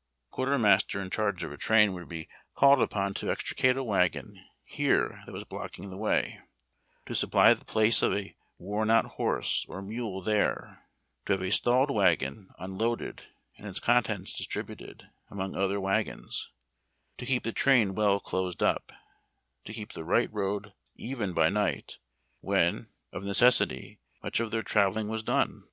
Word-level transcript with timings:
TJie 0.00 0.30
quartermaster 0.30 1.02
in 1.02 1.10
charge 1.10 1.44
of 1.44 1.52
a 1.52 1.58
train 1.58 1.92
would 1.92 2.08
be 2.08 2.26
called 2.54 2.80
upon 2.80 3.12
to 3.12 3.30
extricate 3.30 3.76
a 3.76 3.84
wagon 3.84 4.42
here 4.64 5.22
that 5.26 5.32
was 5.32 5.44
blocking 5.44 5.90
tlie 5.90 5.98
Avay, 5.98 6.40
to 7.04 7.14
supply 7.14 7.52
the 7.52 7.66
place 7.66 8.00
of 8.00 8.14
a 8.14 8.34
worn 8.56 8.88
out 8.88 9.04
horse 9.04 9.66
or 9.68 9.82
mule 9.82 10.22
there; 10.22 10.86
to 11.26 11.34
have 11.34 11.42
a 11.42 11.50
stalled 11.52 11.90
wag 11.90 12.24
on 12.24 12.48
un 12.58 12.78
loaded 12.78 13.24
and 13.58 13.66
its 13.66 13.78
contents 13.78 14.32
distributed 14.32 15.10
among 15.28 15.54
other 15.54 15.78
wagons; 15.78 16.48
to 17.18 17.26
keep 17.26 17.42
the 17.44 17.52
train 17.52 17.94
well 17.94 18.20
closed 18.20 18.62
up; 18.62 18.92
to 19.66 19.72
keep 19.74 19.92
the 19.92 20.02
right 20.02 20.32
road 20.32 20.72
even 20.96 21.34
by 21.34 21.50
night, 21.50 21.98
when, 22.40 22.88
of 23.12 23.22
necessity, 23.22 24.00
much 24.22 24.40
of 24.40 24.50
their 24.50 24.62
travelling 24.62 25.08
was 25.08 25.22
done. 25.22 25.64